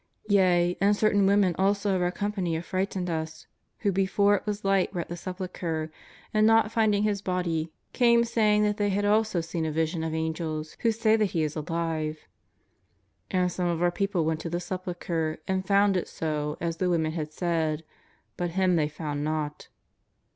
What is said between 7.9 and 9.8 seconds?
came saying that they had also seen a